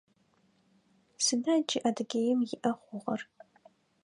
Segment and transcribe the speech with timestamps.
[1.25, 3.21] Сыда джы Адыгеим иӏэ хъугъэр?